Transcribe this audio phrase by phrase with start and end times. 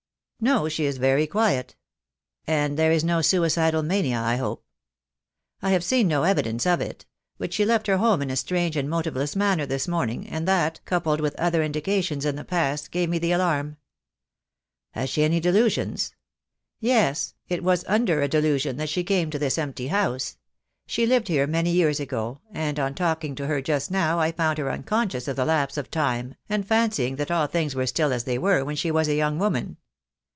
[0.43, 1.75] "No, she is very quiet."
[2.47, 4.65] "And there is no suicidal mania, I hope?"
[5.61, 7.05] "I have seen no evidence of it;
[7.37, 10.79] but she left her home in a strange and motiveless manner this morning, and that,
[10.83, 13.77] coupled with other indications in the past, gave me the alarm."
[14.93, 16.15] "Has she any delusions?"
[16.79, 20.37] "Yes, it was under a delusion that she came to this empty house.
[20.87, 23.35] She lived here many years ago, and on THE DAY WILL COME.
[23.35, 26.33] 259 talking to her just now I found her unconscious of the lapse of time,
[26.49, 29.37] and fancying that all things were still as they were when she was a young
[29.37, 29.77] woman."